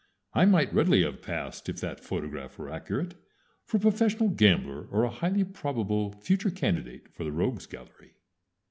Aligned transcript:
I 0.33 0.45
might 0.45 0.73
readily 0.73 1.03
have 1.03 1.21
passed, 1.21 1.69
if 1.69 1.79
that 1.81 1.99
photograph 1.99 2.57
were 2.57 2.71
accurate, 2.71 3.13
for 3.65 3.77
a 3.77 3.79
professional 3.79 4.29
gambler, 4.29 4.87
or 4.87 5.03
a 5.03 5.11
highly 5.11 5.43
probable 5.43 6.13
future 6.23 6.49
candidate 6.49 7.13
for 7.13 7.23
the 7.23 7.31
Rogues' 7.31 7.67
Gallery. 7.67 8.15